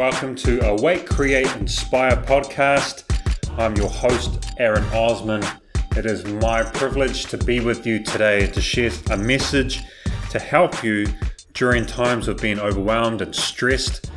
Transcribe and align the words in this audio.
Welcome 0.00 0.34
to 0.36 0.66
Awake, 0.66 1.06
Create, 1.10 1.54
Inspire 1.56 2.16
podcast. 2.16 3.04
I'm 3.58 3.76
your 3.76 3.90
host, 3.90 4.50
Aaron 4.56 4.82
Osman. 4.94 5.44
It 5.94 6.06
is 6.06 6.24
my 6.24 6.62
privilege 6.62 7.26
to 7.26 7.36
be 7.36 7.60
with 7.60 7.86
you 7.86 8.02
today 8.02 8.46
to 8.46 8.62
share 8.62 8.90
a 9.10 9.18
message 9.18 9.82
to 10.30 10.38
help 10.38 10.82
you 10.82 11.06
during 11.52 11.84
times 11.84 12.28
of 12.28 12.40
being 12.40 12.58
overwhelmed 12.58 13.20
and 13.20 13.36
stressed 13.36 14.10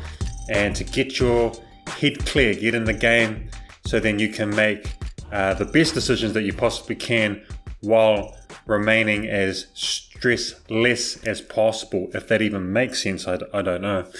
and 0.48 0.74
to 0.74 0.84
get 0.84 1.20
your 1.20 1.52
head 1.86 2.24
clear, 2.24 2.54
get 2.54 2.74
in 2.74 2.84
the 2.84 2.94
game 2.94 3.50
so 3.84 4.00
then 4.00 4.18
you 4.18 4.30
can 4.30 4.48
make 4.56 4.90
uh, 5.32 5.52
the 5.52 5.66
best 5.66 5.92
decisions 5.92 6.32
that 6.32 6.44
you 6.44 6.54
possibly 6.54 6.96
can 6.96 7.42
while 7.82 8.34
remaining 8.64 9.28
as 9.28 9.66
stressless 9.74 11.26
as 11.26 11.42
possible. 11.42 12.08
If 12.14 12.26
that 12.28 12.40
even 12.40 12.72
makes 12.72 13.02
sense, 13.02 13.28
I, 13.28 13.36
I 13.52 13.60
don't 13.60 13.82
know. 13.82 14.10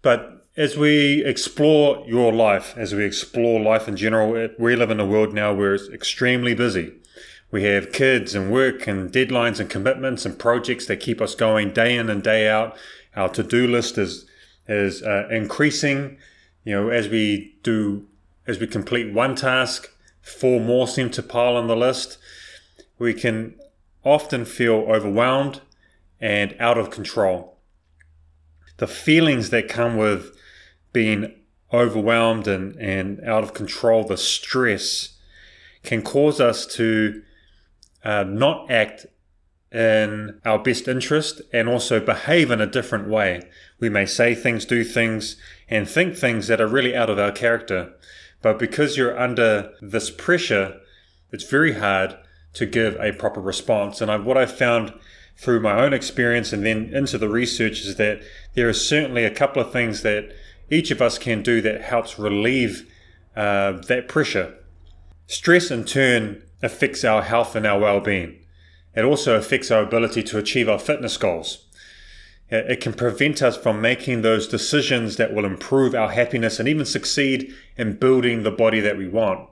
But 0.00 0.41
as 0.56 0.76
we 0.76 1.24
explore 1.24 2.04
your 2.06 2.32
life, 2.32 2.74
as 2.76 2.94
we 2.94 3.04
explore 3.04 3.60
life 3.60 3.88
in 3.88 3.96
general, 3.96 4.48
we 4.58 4.76
live 4.76 4.90
in 4.90 5.00
a 5.00 5.06
world 5.06 5.32
now 5.32 5.54
where 5.54 5.74
it's 5.74 5.88
extremely 5.88 6.54
busy. 6.54 6.92
We 7.50 7.64
have 7.64 7.92
kids 7.92 8.34
and 8.34 8.52
work 8.52 8.86
and 8.86 9.10
deadlines 9.10 9.60
and 9.60 9.68
commitments 9.68 10.26
and 10.26 10.38
projects 10.38 10.86
that 10.86 11.00
keep 11.00 11.20
us 11.20 11.34
going 11.34 11.72
day 11.72 11.96
in 11.96 12.10
and 12.10 12.22
day 12.22 12.48
out. 12.48 12.76
Our 13.16 13.28
to-do 13.28 13.66
list 13.66 13.98
is 13.98 14.26
is 14.68 15.02
uh, 15.02 15.28
increasing. 15.30 16.18
You 16.64 16.74
know, 16.74 16.88
as 16.88 17.08
we 17.08 17.56
do, 17.62 18.06
as 18.46 18.58
we 18.58 18.66
complete 18.66 19.12
one 19.12 19.34
task, 19.34 19.90
four 20.20 20.60
more 20.60 20.86
seem 20.86 21.10
to 21.10 21.22
pile 21.22 21.56
on 21.56 21.66
the 21.66 21.76
list. 21.76 22.18
We 22.98 23.12
can 23.12 23.54
often 24.04 24.44
feel 24.44 24.74
overwhelmed 24.74 25.60
and 26.20 26.54
out 26.58 26.78
of 26.78 26.90
control. 26.90 27.58
The 28.78 28.86
feelings 28.86 29.50
that 29.50 29.68
come 29.68 29.96
with 29.96 30.34
being 30.92 31.34
overwhelmed 31.72 32.46
and, 32.46 32.76
and 32.76 33.20
out 33.24 33.42
of 33.42 33.54
control, 33.54 34.04
the 34.04 34.16
stress 34.16 35.16
can 35.82 36.02
cause 36.02 36.40
us 36.40 36.66
to 36.66 37.22
uh, 38.04 38.24
not 38.24 38.70
act 38.70 39.06
in 39.72 40.38
our 40.44 40.58
best 40.58 40.86
interest 40.86 41.40
and 41.52 41.68
also 41.68 41.98
behave 41.98 42.50
in 42.50 42.60
a 42.60 42.66
different 42.66 43.08
way. 43.08 43.42
We 43.80 43.88
may 43.88 44.04
say 44.04 44.34
things, 44.34 44.66
do 44.66 44.84
things, 44.84 45.36
and 45.68 45.88
think 45.88 46.14
things 46.14 46.46
that 46.48 46.60
are 46.60 46.66
really 46.66 46.94
out 46.94 47.08
of 47.08 47.18
our 47.18 47.32
character. 47.32 47.94
But 48.42 48.58
because 48.58 48.96
you're 48.96 49.18
under 49.18 49.72
this 49.80 50.10
pressure, 50.10 50.78
it's 51.30 51.44
very 51.44 51.74
hard 51.74 52.16
to 52.54 52.66
give 52.66 52.96
a 53.00 53.12
proper 53.12 53.40
response. 53.40 54.02
And 54.02 54.10
I, 54.10 54.16
what 54.16 54.36
I've 54.36 54.56
found 54.56 54.92
through 55.36 55.60
my 55.60 55.80
own 55.80 55.94
experience 55.94 56.52
and 56.52 56.66
then 56.66 56.92
into 56.92 57.16
the 57.16 57.28
research 57.28 57.80
is 57.80 57.96
that 57.96 58.20
there 58.54 58.68
are 58.68 58.74
certainly 58.74 59.24
a 59.24 59.34
couple 59.34 59.62
of 59.62 59.72
things 59.72 60.02
that 60.02 60.32
each 60.72 60.90
of 60.90 61.02
us 61.02 61.18
can 61.18 61.42
do 61.42 61.60
that 61.60 61.82
helps 61.82 62.18
relieve 62.18 62.90
uh, 63.36 63.72
that 63.72 64.08
pressure. 64.08 64.54
Stress, 65.26 65.70
in 65.70 65.84
turn, 65.84 66.42
affects 66.62 67.04
our 67.04 67.22
health 67.22 67.54
and 67.54 67.66
our 67.66 67.78
well 67.78 68.00
being. 68.00 68.38
It 68.94 69.04
also 69.04 69.36
affects 69.36 69.70
our 69.70 69.82
ability 69.82 70.22
to 70.24 70.38
achieve 70.38 70.68
our 70.68 70.78
fitness 70.78 71.16
goals. 71.16 71.66
It 72.50 72.82
can 72.82 72.92
prevent 72.92 73.40
us 73.40 73.56
from 73.56 73.80
making 73.80 74.20
those 74.20 74.46
decisions 74.46 75.16
that 75.16 75.32
will 75.32 75.46
improve 75.46 75.94
our 75.94 76.10
happiness 76.10 76.58
and 76.58 76.68
even 76.68 76.84
succeed 76.84 77.54
in 77.78 77.96
building 77.96 78.42
the 78.42 78.50
body 78.50 78.80
that 78.80 78.98
we 78.98 79.08
want. 79.08 79.48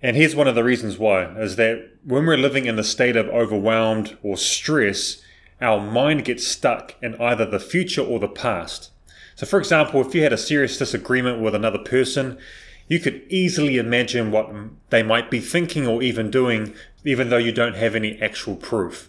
And 0.00 0.16
here's 0.16 0.36
one 0.36 0.48
of 0.48 0.54
the 0.54 0.64
reasons 0.64 0.96
why 0.96 1.24
is 1.38 1.56
that 1.56 1.90
when 2.04 2.24
we're 2.24 2.38
living 2.38 2.64
in 2.64 2.76
the 2.76 2.84
state 2.84 3.16
of 3.16 3.28
overwhelmed 3.28 4.16
or 4.22 4.38
stress, 4.38 5.22
our 5.60 5.80
mind 5.80 6.24
gets 6.24 6.46
stuck 6.46 6.94
in 7.02 7.20
either 7.20 7.44
the 7.44 7.60
future 7.60 8.02
or 8.02 8.18
the 8.18 8.28
past. 8.28 8.90
So, 9.38 9.46
for 9.46 9.60
example, 9.60 10.00
if 10.00 10.16
you 10.16 10.24
had 10.24 10.32
a 10.32 10.36
serious 10.36 10.76
disagreement 10.78 11.40
with 11.40 11.54
another 11.54 11.78
person, 11.78 12.38
you 12.88 12.98
could 12.98 13.22
easily 13.28 13.78
imagine 13.78 14.32
what 14.32 14.52
they 14.90 15.04
might 15.04 15.30
be 15.30 15.38
thinking 15.38 15.86
or 15.86 16.02
even 16.02 16.28
doing, 16.28 16.74
even 17.04 17.30
though 17.30 17.38
you 17.38 17.52
don't 17.52 17.76
have 17.76 17.94
any 17.94 18.20
actual 18.20 18.56
proof. 18.56 19.08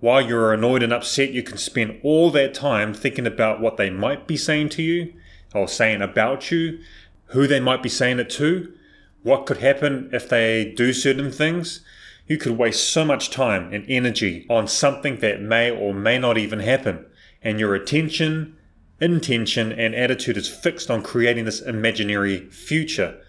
While 0.00 0.22
you're 0.22 0.52
annoyed 0.52 0.82
and 0.82 0.92
upset, 0.92 1.30
you 1.30 1.44
can 1.44 1.56
spend 1.56 2.00
all 2.02 2.32
that 2.32 2.52
time 2.52 2.92
thinking 2.92 3.28
about 3.28 3.60
what 3.60 3.76
they 3.76 3.90
might 3.90 4.26
be 4.26 4.36
saying 4.36 4.70
to 4.70 4.82
you 4.82 5.14
or 5.54 5.68
saying 5.68 6.02
about 6.02 6.50
you, 6.50 6.80
who 7.26 7.46
they 7.46 7.60
might 7.60 7.80
be 7.80 7.88
saying 7.88 8.18
it 8.18 8.28
to, 8.30 8.74
what 9.22 9.46
could 9.46 9.58
happen 9.58 10.10
if 10.12 10.28
they 10.28 10.64
do 10.76 10.92
certain 10.92 11.30
things. 11.30 11.84
You 12.26 12.38
could 12.38 12.58
waste 12.58 12.90
so 12.90 13.04
much 13.04 13.30
time 13.30 13.72
and 13.72 13.84
energy 13.88 14.46
on 14.50 14.66
something 14.66 15.20
that 15.20 15.40
may 15.40 15.70
or 15.70 15.94
may 15.94 16.18
not 16.18 16.38
even 16.38 16.58
happen, 16.58 17.06
and 17.40 17.60
your 17.60 17.76
attention 17.76 18.56
intention 19.00 19.72
and 19.72 19.94
attitude 19.94 20.36
is 20.36 20.48
fixed 20.48 20.90
on 20.90 21.02
creating 21.02 21.44
this 21.44 21.60
imaginary 21.60 22.48
future. 22.50 23.20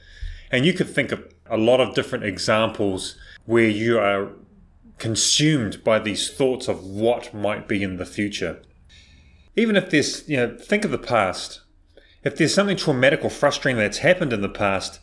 And 0.52 0.66
you 0.66 0.74
could 0.74 0.90
think 0.90 1.12
of 1.12 1.34
a 1.50 1.58
lot 1.58 1.80
of 1.80 1.96
different 1.96 2.26
examples 2.26 3.16
where 3.46 3.70
you 3.70 3.98
are 4.00 4.30
consumed 4.98 5.84
by 5.84 6.00
these 6.00 6.30
thoughts 6.30 6.68
of 6.68 6.84
what 6.84 7.34
might 7.34 7.68
be 7.68 7.82
in 7.82 7.98
the 7.98 8.06
future. 8.06 8.62
Even 9.56 9.76
if 9.76 9.90
there's, 9.90 10.28
you 10.30 10.38
know, 10.38 10.58
think 10.58 10.86
of 10.86 10.92
the 10.92 10.98
past. 10.98 11.62
If 12.24 12.38
there's 12.38 12.54
something 12.54 12.78
traumatic 12.78 13.24
or 13.24 13.32
frustrating 13.32 13.80
that's 13.80 13.98
happened 13.98 14.32
in 14.32 14.42
the 14.42 14.50
past, 14.50 15.00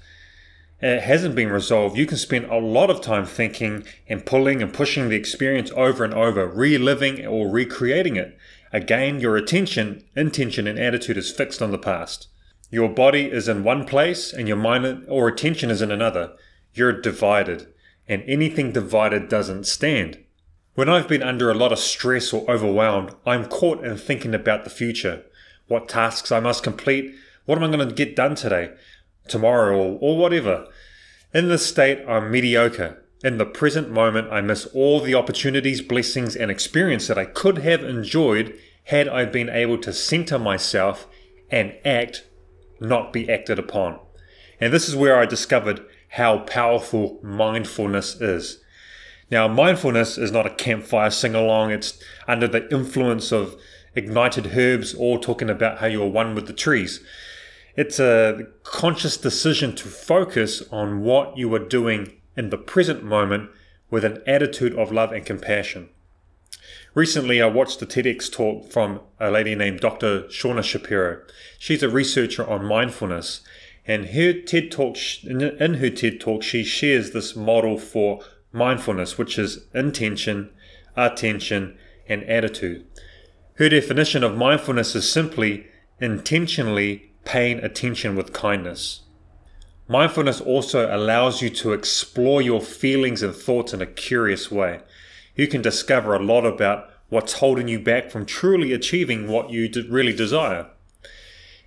it 0.80 1.00
hasn't 1.00 1.34
been 1.34 1.50
resolved, 1.50 1.98
you 1.98 2.06
can 2.06 2.16
spend 2.16 2.44
a 2.44 2.58
lot 2.58 2.90
of 2.90 3.00
time 3.00 3.26
thinking 3.26 3.84
and 4.08 4.24
pulling 4.24 4.62
and 4.62 4.72
pushing 4.72 5.08
the 5.08 5.16
experience 5.16 5.72
over 5.74 6.04
and 6.04 6.14
over, 6.14 6.46
reliving 6.46 7.26
or 7.26 7.48
recreating 7.48 8.14
it. 8.14 8.38
Again, 8.72 9.20
your 9.20 9.36
attention, 9.36 10.04
intention, 10.14 10.66
and 10.66 10.78
attitude 10.78 11.16
is 11.16 11.30
fixed 11.30 11.62
on 11.62 11.70
the 11.70 11.78
past. 11.78 12.28
Your 12.70 12.88
body 12.88 13.26
is 13.30 13.48
in 13.48 13.64
one 13.64 13.86
place 13.86 14.32
and 14.32 14.46
your 14.46 14.58
mind 14.58 15.06
or 15.08 15.28
attention 15.28 15.70
is 15.70 15.80
in 15.80 15.90
another. 15.90 16.32
You're 16.74 17.00
divided, 17.00 17.72
and 18.06 18.22
anything 18.26 18.72
divided 18.72 19.28
doesn't 19.28 19.66
stand. 19.66 20.22
When 20.74 20.88
I've 20.88 21.08
been 21.08 21.22
under 21.22 21.50
a 21.50 21.54
lot 21.54 21.72
of 21.72 21.78
stress 21.78 22.32
or 22.32 22.48
overwhelmed, 22.48 23.14
I'm 23.26 23.46
caught 23.46 23.82
in 23.84 23.96
thinking 23.96 24.34
about 24.34 24.64
the 24.64 24.70
future. 24.70 25.24
What 25.66 25.88
tasks 25.88 26.30
I 26.30 26.40
must 26.40 26.62
complete, 26.62 27.14
what 27.46 27.58
am 27.58 27.64
I 27.64 27.74
going 27.74 27.88
to 27.88 27.94
get 27.94 28.14
done 28.14 28.34
today, 28.34 28.74
tomorrow, 29.28 29.76
or, 29.76 29.98
or 30.00 30.18
whatever. 30.18 30.66
In 31.32 31.48
this 31.48 31.66
state, 31.66 32.04
I'm 32.06 32.30
mediocre 32.30 33.02
in 33.22 33.38
the 33.38 33.46
present 33.46 33.90
moment, 33.90 34.32
I 34.32 34.40
miss 34.40 34.66
all 34.66 35.00
the 35.00 35.14
opportunities, 35.14 35.80
blessings, 35.80 36.36
and 36.36 36.50
experience 36.50 37.08
that 37.08 37.18
I 37.18 37.24
could 37.24 37.58
have 37.58 37.82
enjoyed 37.82 38.56
had 38.84 39.08
I 39.08 39.24
been 39.24 39.48
able 39.48 39.78
to 39.78 39.92
center 39.92 40.38
myself 40.38 41.06
and 41.50 41.74
act, 41.84 42.26
not 42.80 43.12
be 43.12 43.30
acted 43.30 43.58
upon. 43.58 43.98
And 44.60 44.72
this 44.72 44.88
is 44.88 44.96
where 44.96 45.18
I 45.18 45.26
discovered 45.26 45.84
how 46.10 46.38
powerful 46.40 47.18
mindfulness 47.22 48.20
is. 48.20 48.62
Now, 49.30 49.46
mindfulness 49.46 50.16
is 50.16 50.32
not 50.32 50.46
a 50.46 50.54
campfire 50.54 51.10
sing 51.10 51.34
along, 51.34 51.70
it's 51.70 52.02
under 52.26 52.48
the 52.48 52.72
influence 52.72 53.30
of 53.30 53.56
ignited 53.94 54.56
herbs, 54.56 54.94
all 54.94 55.18
talking 55.18 55.50
about 55.50 55.78
how 55.78 55.86
you're 55.86 56.08
one 56.08 56.34
with 56.34 56.46
the 56.46 56.52
trees. 56.52 57.04
It's 57.76 58.00
a 58.00 58.46
conscious 58.62 59.16
decision 59.16 59.74
to 59.76 59.88
focus 59.88 60.62
on 60.72 61.00
what 61.02 61.36
you 61.36 61.52
are 61.54 61.58
doing 61.58 62.18
in 62.38 62.50
the 62.50 62.56
present 62.56 63.02
moment 63.02 63.50
with 63.90 64.04
an 64.04 64.22
attitude 64.26 64.74
of 64.78 64.92
love 64.92 65.12
and 65.12 65.26
compassion. 65.26 65.88
Recently, 66.94 67.42
I 67.42 67.46
watched 67.46 67.82
a 67.82 67.86
TEDx 67.86 68.30
talk 68.30 68.70
from 68.70 69.00
a 69.18 69.30
lady 69.30 69.54
named 69.54 69.80
Dr. 69.80 70.22
Shauna 70.28 70.62
Shapiro. 70.62 71.22
She's 71.58 71.82
a 71.82 71.88
researcher 71.88 72.48
on 72.48 72.64
mindfulness, 72.64 73.40
and 73.86 74.06
her 74.10 74.32
TED 74.32 74.70
talk, 74.70 74.96
in 75.24 75.74
her 75.74 75.90
TED 75.90 76.20
talk, 76.20 76.42
she 76.42 76.62
shares 76.62 77.10
this 77.10 77.34
model 77.34 77.76
for 77.78 78.20
mindfulness, 78.52 79.18
which 79.18 79.38
is 79.38 79.66
intention, 79.74 80.50
attention, 80.96 81.76
and 82.08 82.22
attitude. 82.24 82.86
Her 83.54 83.68
definition 83.68 84.22
of 84.22 84.36
mindfulness 84.36 84.94
is 84.94 85.10
simply 85.10 85.66
intentionally 86.00 87.12
paying 87.24 87.58
attention 87.58 88.14
with 88.14 88.32
kindness. 88.32 89.00
Mindfulness 89.90 90.42
also 90.42 90.94
allows 90.94 91.40
you 91.40 91.48
to 91.48 91.72
explore 91.72 92.42
your 92.42 92.60
feelings 92.60 93.22
and 93.22 93.34
thoughts 93.34 93.72
in 93.72 93.80
a 93.80 93.86
curious 93.86 94.50
way. 94.50 94.80
You 95.34 95.48
can 95.48 95.62
discover 95.62 96.14
a 96.14 96.22
lot 96.22 96.44
about 96.44 96.90
what's 97.08 97.34
holding 97.34 97.68
you 97.68 97.80
back 97.80 98.10
from 98.10 98.26
truly 98.26 98.74
achieving 98.74 99.28
what 99.28 99.48
you 99.48 99.70
really 99.88 100.12
desire. 100.12 100.66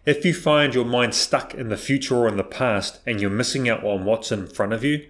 If 0.06 0.24
you 0.24 0.36
find 0.36 0.76
your 0.76 0.86
mind 0.86 1.16
stuck 1.16 1.56
in 1.56 1.70
the 1.70 1.78
future 1.78 2.16
or 2.16 2.28
in 2.28 2.38
the 2.38 2.44
past 2.44 3.00
and 3.08 3.20
you're 3.20 3.32
missing 3.32 3.68
out 3.68 3.84
on 3.84 4.06
what's 4.06 4.32
in 4.32 4.46
front 4.46 4.74
of 4.74 4.84
you, 4.84 5.08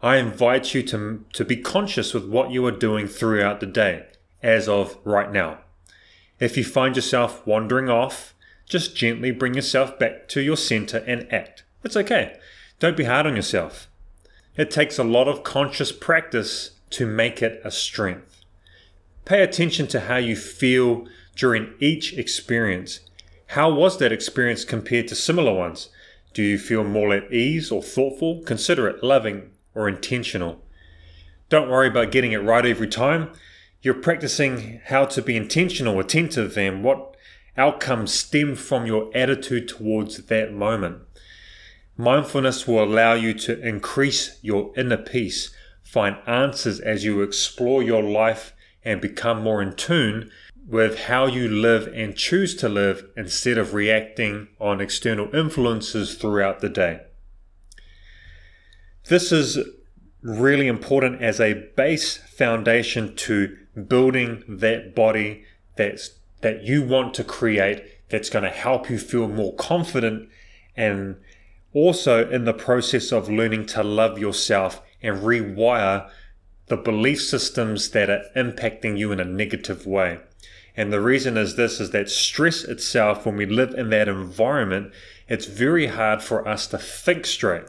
I 0.00 0.16
invite 0.16 0.72
you 0.72 0.82
to, 0.84 1.24
to 1.34 1.44
be 1.44 1.56
conscious 1.56 2.14
with 2.14 2.26
what 2.26 2.50
you 2.50 2.64
are 2.64 2.70
doing 2.70 3.06
throughout 3.06 3.60
the 3.60 3.66
day, 3.66 4.06
as 4.42 4.66
of 4.66 4.98
right 5.04 5.30
now. 5.30 5.58
If 6.38 6.56
you 6.56 6.64
find 6.64 6.96
yourself 6.96 7.46
wandering 7.46 7.90
off, 7.90 8.34
just 8.66 8.96
gently 8.96 9.30
bring 9.30 9.54
yourself 9.54 9.98
back 9.98 10.28
to 10.28 10.40
your 10.40 10.56
center 10.56 10.98
and 11.06 11.30
act. 11.32 11.64
It's 11.86 11.96
okay. 11.96 12.36
Don't 12.80 12.96
be 12.96 13.04
hard 13.04 13.28
on 13.28 13.36
yourself. 13.36 13.86
It 14.56 14.72
takes 14.72 14.98
a 14.98 15.04
lot 15.04 15.28
of 15.28 15.44
conscious 15.44 15.92
practice 15.92 16.72
to 16.90 17.06
make 17.06 17.40
it 17.40 17.60
a 17.62 17.70
strength. 17.70 18.40
Pay 19.24 19.40
attention 19.40 19.86
to 19.88 20.00
how 20.00 20.16
you 20.16 20.34
feel 20.34 21.06
during 21.36 21.74
each 21.78 22.12
experience. 22.18 22.98
How 23.50 23.72
was 23.72 23.98
that 23.98 24.10
experience 24.10 24.64
compared 24.64 25.06
to 25.06 25.14
similar 25.14 25.52
ones? 25.52 25.90
Do 26.34 26.42
you 26.42 26.58
feel 26.58 26.82
more 26.82 27.14
at 27.14 27.32
ease 27.32 27.70
or 27.70 27.84
thoughtful, 27.84 28.42
considerate, 28.42 29.04
loving, 29.04 29.50
or 29.72 29.88
intentional? 29.88 30.64
Don't 31.50 31.70
worry 31.70 31.86
about 31.86 32.10
getting 32.10 32.32
it 32.32 32.42
right 32.42 32.66
every 32.66 32.88
time. 32.88 33.30
You're 33.80 33.94
practicing 33.94 34.80
how 34.86 35.04
to 35.04 35.22
be 35.22 35.36
intentional, 35.36 36.00
attentive, 36.00 36.58
and 36.58 36.82
what 36.82 37.16
outcomes 37.56 38.12
stem 38.12 38.56
from 38.56 38.86
your 38.86 39.08
attitude 39.14 39.68
towards 39.68 40.16
that 40.16 40.52
moment. 40.52 41.02
Mindfulness 41.96 42.66
will 42.66 42.84
allow 42.84 43.14
you 43.14 43.32
to 43.34 43.58
increase 43.66 44.38
your 44.42 44.72
inner 44.76 44.98
peace, 44.98 45.50
find 45.82 46.16
answers 46.26 46.78
as 46.78 47.04
you 47.04 47.22
explore 47.22 47.82
your 47.82 48.02
life, 48.02 48.52
and 48.84 49.00
become 49.00 49.42
more 49.42 49.62
in 49.62 49.74
tune 49.74 50.30
with 50.66 51.00
how 51.04 51.26
you 51.26 51.48
live 51.48 51.88
and 51.94 52.16
choose 52.16 52.54
to 52.56 52.68
live 52.68 53.04
instead 53.16 53.56
of 53.56 53.72
reacting 53.72 54.48
on 54.60 54.80
external 54.80 55.34
influences 55.34 56.14
throughout 56.14 56.60
the 56.60 56.68
day. 56.68 57.00
This 59.08 59.30
is 59.30 59.58
really 60.22 60.66
important 60.66 61.22
as 61.22 61.40
a 61.40 61.68
base 61.76 62.16
foundation 62.16 63.14
to 63.14 63.56
building 63.88 64.42
that 64.48 64.94
body 64.94 65.44
that's 65.76 66.10
that 66.40 66.64
you 66.64 66.82
want 66.82 67.14
to 67.14 67.24
create 67.24 67.82
that's 68.08 68.30
going 68.30 68.42
to 68.42 68.50
help 68.50 68.90
you 68.90 68.98
feel 68.98 69.28
more 69.28 69.54
confident 69.54 70.28
and 70.76 71.16
also 71.76 72.26
in 72.30 72.46
the 72.46 72.54
process 72.54 73.12
of 73.12 73.28
learning 73.28 73.66
to 73.66 73.82
love 73.82 74.18
yourself 74.18 74.80
and 75.02 75.18
rewire 75.18 76.08
the 76.68 76.76
belief 76.76 77.20
systems 77.20 77.90
that 77.90 78.08
are 78.08 78.24
impacting 78.34 78.96
you 78.96 79.12
in 79.12 79.20
a 79.20 79.24
negative 79.26 79.86
way. 79.86 80.18
And 80.74 80.90
the 80.90 81.02
reason 81.02 81.36
is 81.36 81.54
this 81.54 81.78
is 81.78 81.90
that 81.90 82.08
stress 82.08 82.64
itself, 82.64 83.26
when 83.26 83.36
we 83.36 83.44
live 83.44 83.74
in 83.74 83.90
that 83.90 84.08
environment, 84.08 84.90
it's 85.28 85.44
very 85.44 85.88
hard 85.88 86.22
for 86.22 86.48
us 86.48 86.66
to 86.68 86.78
think 86.78 87.26
straight. 87.26 87.64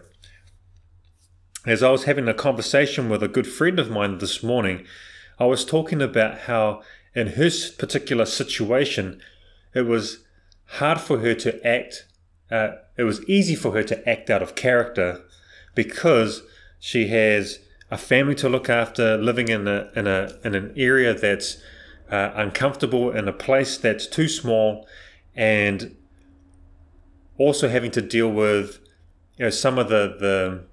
As 1.65 1.83
I 1.83 1.89
was 1.89 2.05
having 2.05 2.29
a 2.29 2.33
conversation 2.33 3.09
with 3.09 3.21
a 3.21 3.27
good 3.27 3.45
friend 3.45 3.77
of 3.77 3.91
mine 3.91 4.19
this 4.19 4.41
morning, 4.41 4.85
I 5.37 5.45
was 5.47 5.65
talking 5.65 6.01
about 6.01 6.39
how 6.39 6.81
in 7.13 7.27
her 7.27 7.49
particular 7.77 8.25
situation, 8.25 9.21
it 9.73 9.81
was 9.81 10.23
hard 10.65 11.01
for 11.01 11.19
her 11.19 11.33
to 11.33 11.67
act, 11.67 12.06
uh, 12.49 12.69
it 12.97 13.03
was 13.03 13.23
easy 13.25 13.55
for 13.55 13.71
her 13.71 13.83
to 13.83 14.09
act 14.09 14.29
out 14.29 14.41
of 14.41 14.55
character 14.55 15.21
because 15.75 16.43
she 16.79 17.07
has 17.07 17.59
a 17.89 17.97
family 17.97 18.35
to 18.35 18.49
look 18.49 18.69
after, 18.69 19.17
living 19.17 19.47
in 19.47 19.67
a 19.67 19.89
in 19.95 20.07
a 20.07 20.33
in 20.43 20.55
an 20.55 20.73
area 20.75 21.13
that's 21.13 21.57
uh, 22.11 22.31
uncomfortable, 22.35 23.11
in 23.11 23.27
a 23.27 23.33
place 23.33 23.77
that's 23.77 24.07
too 24.07 24.27
small, 24.27 24.87
and 25.35 25.95
also 27.37 27.69
having 27.69 27.91
to 27.91 28.01
deal 28.01 28.29
with 28.29 28.79
you 29.37 29.45
know 29.45 29.49
some 29.49 29.77
of 29.77 29.89
the 29.89 30.15
the 30.19 30.63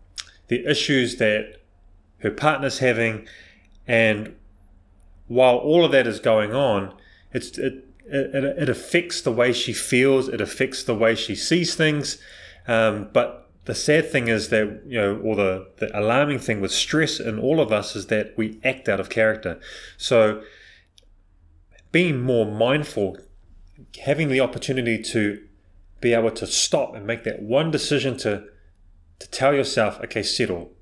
the 0.49 0.69
issues 0.69 1.17
that 1.17 1.61
her 2.19 2.31
partner's 2.31 2.79
having, 2.79 3.27
and 3.87 4.35
while 5.27 5.57
all 5.57 5.85
of 5.85 5.93
that 5.93 6.07
is 6.07 6.21
going 6.21 6.53
on, 6.53 6.95
it's 7.33 7.59
it, 7.59 7.84
it, 8.07 8.35
it 8.35 8.69
affects 8.69 9.21
the 9.21 9.33
way 9.33 9.53
she 9.53 9.73
feels, 9.73 10.29
it 10.29 10.41
affects 10.41 10.83
the 10.83 10.95
way 10.95 11.15
she 11.15 11.35
sees 11.35 11.75
things, 11.75 12.19
um, 12.67 13.09
but 13.13 13.45
the 13.65 13.75
sad 13.75 14.11
thing 14.11 14.29
is 14.29 14.51
that 14.51 14.83
you 14.87 15.01
know 15.01 15.17
or 15.17 15.37
the, 15.37 15.67
the 15.79 15.99
alarming 15.99 16.39
thing 16.39 16.61
with 16.61 16.71
stress 16.71 17.19
in 17.19 17.39
all 17.39 17.61
of 17.61 17.73
us 17.73 17.97
is 17.97 18.07
that 18.07 18.37
we 18.37 18.61
act 18.63 18.89
out 18.89 19.01
of 19.01 19.09
character. 19.09 19.59
So 19.97 20.43
being 21.93 22.21
more 22.21 22.45
mindful 22.45 23.17
having 24.03 24.29
the 24.29 24.41
opportunity 24.41 25.03
to 25.03 25.43
be 26.01 26.13
able 26.13 26.31
to 26.31 26.47
stop 26.47 26.95
and 26.95 27.07
make 27.07 27.25
that 27.25 27.43
one 27.43 27.71
decision 27.71 28.17
to 28.19 28.45
to 29.19 29.31
tell 29.31 29.55
yourself 29.55 29.99
okay 30.03 30.23
settle. 30.23 30.73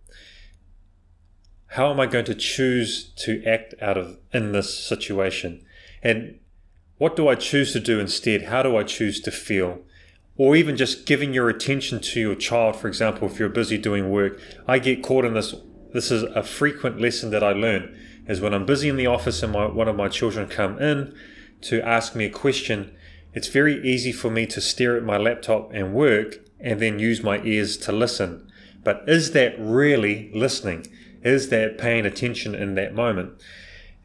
How 1.68 1.90
am 1.90 2.00
i 2.00 2.06
going 2.06 2.26
to 2.26 2.34
choose 2.34 3.12
to 3.24 3.42
act 3.44 3.74
out 3.80 3.96
of 3.96 4.18
in 4.32 4.52
this 4.52 4.76
situation? 4.78 5.64
And 6.02 6.40
what 7.02 7.16
do 7.16 7.28
i 7.28 7.34
choose 7.34 7.72
to 7.72 7.80
do 7.80 8.00
instead 8.00 8.44
how 8.44 8.62
do 8.62 8.76
i 8.76 8.82
choose 8.82 9.20
to 9.20 9.30
feel 9.30 9.80
or 10.36 10.56
even 10.56 10.76
just 10.76 11.06
giving 11.06 11.34
your 11.34 11.48
attention 11.48 12.00
to 12.00 12.20
your 12.20 12.34
child, 12.34 12.76
for 12.76 12.88
example, 12.88 13.28
if 13.28 13.38
you're 13.38 13.48
busy 13.48 13.78
doing 13.78 14.10
work. 14.10 14.40
I 14.66 14.78
get 14.78 15.02
caught 15.02 15.24
in 15.24 15.34
this. 15.34 15.54
This 15.92 16.10
is 16.10 16.22
a 16.22 16.42
frequent 16.42 17.00
lesson 17.00 17.30
that 17.30 17.44
I 17.44 17.52
learn 17.52 17.96
is 18.26 18.40
when 18.40 18.54
I'm 18.54 18.64
busy 18.64 18.88
in 18.88 18.96
the 18.96 19.06
office 19.06 19.42
and 19.42 19.52
my, 19.52 19.66
one 19.66 19.88
of 19.88 19.96
my 19.96 20.08
children 20.08 20.48
come 20.48 20.78
in 20.80 21.14
to 21.62 21.82
ask 21.82 22.14
me 22.14 22.24
a 22.24 22.30
question, 22.30 22.96
it's 23.34 23.48
very 23.48 23.86
easy 23.86 24.10
for 24.10 24.30
me 24.30 24.46
to 24.46 24.60
stare 24.60 24.96
at 24.96 25.04
my 25.04 25.18
laptop 25.18 25.70
and 25.74 25.92
work 25.92 26.38
and 26.60 26.80
then 26.80 26.98
use 26.98 27.22
my 27.22 27.42
ears 27.42 27.76
to 27.78 27.92
listen. 27.92 28.50
But 28.82 29.04
is 29.06 29.32
that 29.32 29.54
really 29.58 30.30
listening? 30.34 30.86
Is 31.22 31.50
that 31.50 31.76
paying 31.76 32.06
attention 32.06 32.54
in 32.54 32.74
that 32.76 32.94
moment? 32.94 33.34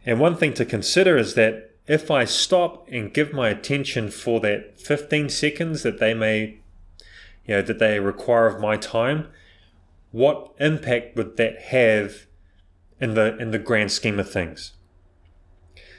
And 0.06 0.20
one 0.20 0.36
thing 0.36 0.54
to 0.56 0.66
consider 0.66 1.18
is 1.18 1.36
that 1.36 1.67
if 1.88 2.12
I 2.12 2.26
stop 2.26 2.88
and 2.92 3.14
give 3.14 3.32
my 3.32 3.50
attention 3.50 4.12
for 4.12 4.40
that 4.42 4.80
15 4.80 5.30
seconds 5.30 5.84
that 5.84 6.00
they 6.00 6.14
may, 6.14 6.60
you 7.46 7.56
know, 7.56 7.62
that 7.62 7.80
they 7.80 8.00
require 8.00 8.48
of 8.48 8.60
my 8.60 8.76
time, 8.76 9.28
what 10.12 10.54
impact 10.60 11.16
would 11.16 11.38
that 11.38 11.62
have 11.64 12.26
in 13.00 13.14
the 13.14 13.38
in 13.38 13.52
the 13.52 13.60
grand 13.60 13.92
scheme 13.92 14.20
of 14.20 14.30
things? 14.30 14.74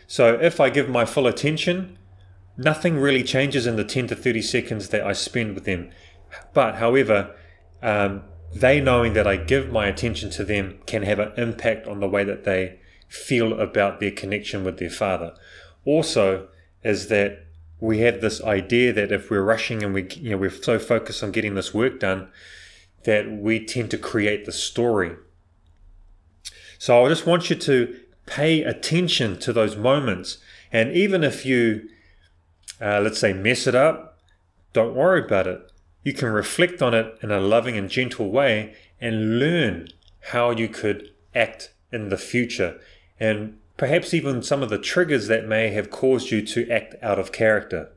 So 0.06 0.38
if 0.40 0.60
I 0.60 0.68
give 0.70 0.88
my 0.88 1.04
full 1.04 1.26
attention, 1.26 1.98
nothing 2.56 2.98
really 2.98 3.22
changes 3.22 3.66
in 3.66 3.76
the 3.76 3.84
10 3.84 4.08
to 4.08 4.16
30 4.16 4.42
seconds 4.42 4.88
that 4.90 5.06
I 5.06 5.12
spend 5.12 5.54
with 5.54 5.64
them. 5.64 5.90
But 6.52 6.76
however, 6.76 7.34
um, 7.82 8.24
they 8.54 8.80
knowing 8.80 9.12
that 9.14 9.26
I 9.26 9.36
give 9.36 9.70
my 9.70 9.86
attention 9.86 10.30
to 10.30 10.44
them 10.44 10.80
can 10.86 11.02
have 11.02 11.18
an 11.18 11.32
impact 11.36 11.86
on 11.86 12.00
the 12.00 12.08
way 12.08 12.24
that 12.24 12.44
they 12.44 12.78
feel 13.06 13.58
about 13.58 14.00
their 14.00 14.10
connection 14.10 14.64
with 14.64 14.78
their 14.78 14.90
father 14.90 15.34
also 15.84 16.48
is 16.82 17.08
that 17.08 17.44
we 17.80 17.98
have 18.00 18.20
this 18.20 18.42
idea 18.42 18.92
that 18.92 19.12
if 19.12 19.30
we're 19.30 19.42
rushing 19.42 19.82
and 19.82 19.94
we 19.94 20.08
you 20.16 20.30
know 20.30 20.36
we're 20.36 20.50
so 20.50 20.78
focused 20.78 21.22
on 21.22 21.32
getting 21.32 21.54
this 21.54 21.72
work 21.72 22.00
done 22.00 22.28
that 23.04 23.30
we 23.30 23.64
tend 23.64 23.90
to 23.90 23.98
create 23.98 24.44
the 24.44 24.52
story. 24.52 25.14
So 26.78 27.04
i 27.04 27.08
just 27.08 27.26
want 27.26 27.50
you 27.50 27.56
to 27.56 28.00
pay 28.26 28.62
attention 28.62 29.38
to 29.40 29.52
those 29.52 29.76
moments. 29.76 30.38
And 30.72 30.92
even 30.92 31.24
if 31.24 31.46
you 31.46 31.88
uh, 32.80 33.00
let's 33.00 33.18
say 33.18 33.32
mess 33.32 33.66
it 33.66 33.74
up 33.74 34.08
don't 34.72 34.94
worry 34.94 35.24
about 35.24 35.46
it. 35.46 35.72
You 36.04 36.12
can 36.12 36.28
reflect 36.28 36.82
on 36.82 36.94
it 36.94 37.18
in 37.22 37.30
a 37.30 37.40
loving 37.40 37.76
and 37.76 37.90
gentle 37.90 38.30
way 38.30 38.74
and 39.00 39.38
learn 39.38 39.88
how 40.30 40.50
you 40.50 40.68
could 40.68 41.10
act 41.34 41.70
in 41.92 42.08
the 42.08 42.18
future. 42.18 42.80
And 43.18 43.58
perhaps 43.78 44.12
even 44.12 44.42
some 44.42 44.62
of 44.62 44.68
the 44.68 44.78
triggers 44.78 45.28
that 45.28 45.48
may 45.48 45.70
have 45.70 45.90
caused 45.90 46.30
you 46.30 46.44
to 46.44 46.68
act 46.68 46.94
out 47.00 47.18
of 47.18 47.32
character. 47.32 47.88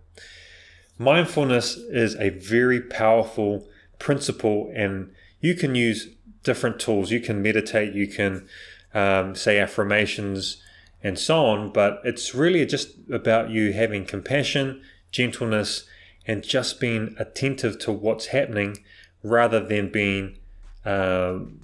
Mindfulness 0.98 1.76
is 1.76 2.16
a 2.16 2.30
very 2.30 2.80
powerful 2.80 3.68
principle, 4.00 4.72
and 4.74 5.12
you 5.42 5.56
can 5.56 5.76
use 5.76 6.16
different 6.44 6.80
tools. 6.80 7.12
You 7.12 7.20
can 7.20 7.42
meditate, 7.42 7.94
you 7.94 8.08
can 8.08 8.48
um, 8.94 9.36
say 9.36 9.60
affirmations, 9.60 10.62
and 11.04 11.18
so 11.18 11.46
on, 11.46 11.72
but 11.72 12.00
it's 12.04 12.36
really 12.36 12.64
just 12.66 12.92
about 13.12 13.50
you 13.50 13.74
having 13.74 14.06
compassion, 14.06 14.84
gentleness, 15.12 15.86
and 16.28 16.44
just 16.44 16.80
being 16.80 17.16
attentive 17.18 17.80
to 17.80 17.92
what's 17.92 18.28
happening 18.28 18.78
rather 19.24 19.60
than 19.60 19.92
being 19.92 20.38
um, 20.86 21.62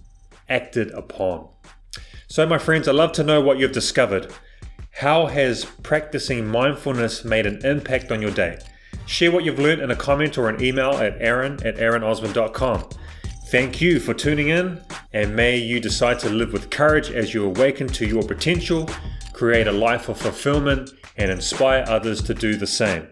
acted 0.49 0.89
upon. 0.91 1.49
So, 2.27 2.45
my 2.45 2.57
friends, 2.57 2.87
I'd 2.87 2.95
love 2.95 3.11
to 3.13 3.23
know 3.23 3.41
what 3.41 3.57
you've 3.57 3.71
discovered. 3.71 4.33
How 4.91 5.27
has 5.27 5.65
practicing 5.83 6.47
mindfulness 6.47 7.23
made 7.23 7.45
an 7.45 7.63
impact 7.65 8.11
on 8.11 8.21
your 8.21 8.31
day? 8.31 8.59
Share 9.05 9.31
what 9.31 9.45
you've 9.45 9.59
learned 9.59 9.81
in 9.81 9.91
a 9.91 9.95
comment 9.95 10.37
or 10.37 10.49
an 10.49 10.61
email 10.61 10.91
at 10.91 11.21
aaron 11.21 11.53
at 11.65 11.77
aaronosman.com. 11.77 12.89
Thank 13.49 13.79
you 13.79 14.01
for 14.01 14.13
tuning 14.13 14.49
in, 14.49 14.81
and 15.13 15.33
may 15.33 15.55
you 15.55 15.79
decide 15.79 16.19
to 16.19 16.29
live 16.29 16.51
with 16.51 16.69
courage 16.69 17.11
as 17.11 17.33
you 17.33 17.45
awaken 17.45 17.87
to 17.87 18.05
your 18.05 18.23
potential, 18.23 18.89
create 19.31 19.67
a 19.67 19.71
life 19.71 20.09
of 20.09 20.17
fulfillment, 20.17 20.91
and 21.15 21.31
inspire 21.31 21.85
others 21.87 22.21
to 22.23 22.33
do 22.33 22.55
the 22.55 22.67
same. 22.67 23.07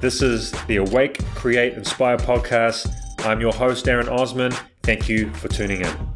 This 0.00 0.22
is 0.22 0.52
the 0.66 0.76
Awake, 0.76 1.24
Create, 1.34 1.74
Inspire 1.74 2.16
podcast. 2.16 2.92
I'm 3.24 3.40
your 3.40 3.52
host, 3.52 3.88
Aaron 3.88 4.08
Osman. 4.08 4.52
Thank 4.82 5.08
you 5.08 5.32
for 5.34 5.48
tuning 5.48 5.80
in. 5.80 6.11